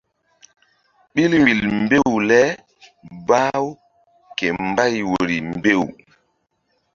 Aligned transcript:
Ɓil 1.13 1.31
vbil 1.41 1.61
mbew 1.81 2.07
le 2.29 2.39
bah-u 3.27 3.67
ke 4.37 4.45
mbay 4.69 4.93
woyri 5.09 5.37
mbew. 5.57 5.83